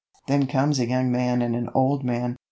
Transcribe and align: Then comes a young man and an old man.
Then 0.27 0.47
comes 0.47 0.79
a 0.79 0.87
young 0.87 1.11
man 1.11 1.43
and 1.43 1.55
an 1.55 1.69
old 1.75 2.03
man. 2.03 2.37